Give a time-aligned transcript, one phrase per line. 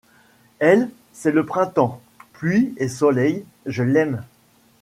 [0.57, 2.01] Elle, c’est le printemps;
[2.33, 4.23] pluie et soleil; je l’aime;